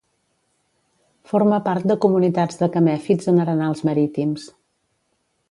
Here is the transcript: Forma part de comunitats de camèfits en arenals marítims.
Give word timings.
Forma 1.31 1.59
part 1.67 1.85
de 1.91 1.97
comunitats 2.07 2.59
de 2.63 2.71
camèfits 2.77 3.31
en 3.35 3.39
arenals 3.45 3.85
marítims. 3.91 4.49